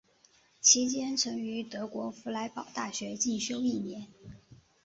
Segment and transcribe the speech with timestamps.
[0.59, 4.07] 期间曾于德国佛莱堡大学进修一年。